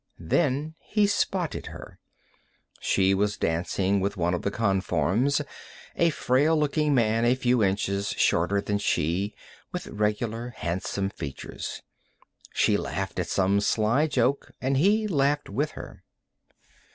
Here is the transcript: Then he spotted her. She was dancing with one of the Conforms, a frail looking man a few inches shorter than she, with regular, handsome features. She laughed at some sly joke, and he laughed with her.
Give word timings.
Then 0.17 0.73
he 0.79 1.05
spotted 1.05 1.67
her. 1.67 1.99
She 2.79 3.13
was 3.13 3.37
dancing 3.37 3.99
with 3.99 4.17
one 4.17 4.33
of 4.33 4.41
the 4.41 4.49
Conforms, 4.49 5.43
a 5.95 6.09
frail 6.09 6.57
looking 6.59 6.95
man 6.95 7.23
a 7.23 7.35
few 7.35 7.63
inches 7.63 8.09
shorter 8.17 8.59
than 8.61 8.79
she, 8.79 9.35
with 9.71 9.85
regular, 9.85 10.55
handsome 10.57 11.11
features. 11.11 11.83
She 12.51 12.77
laughed 12.77 13.19
at 13.19 13.27
some 13.29 13.59
sly 13.61 14.07
joke, 14.07 14.49
and 14.59 14.77
he 14.77 15.05
laughed 15.07 15.49
with 15.49 15.73
her. 15.77 16.03